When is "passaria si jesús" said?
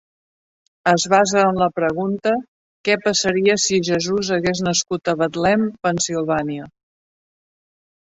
3.03-4.31